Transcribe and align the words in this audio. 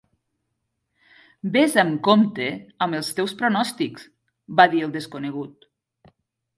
"Ves 1.57 1.75
amb 1.83 2.01
compte 2.09 2.49
amb 2.87 2.99
els 3.03 3.13
teus 3.21 3.37
pronòstics", 3.45 4.11
va 4.61 4.71
dir 4.75 4.87
el 4.89 4.99
desconegut. 5.01 5.75